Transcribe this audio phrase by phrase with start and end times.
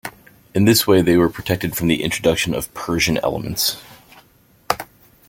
[0.55, 3.77] In this way they were protected from the introduction of Persian elements.